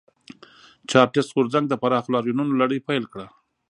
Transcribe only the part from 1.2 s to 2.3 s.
غورځنګ د پراخو